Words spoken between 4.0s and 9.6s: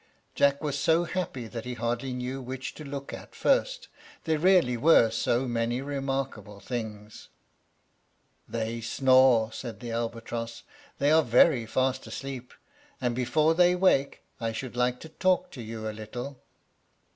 there really were so many remarkable things. "They snore,"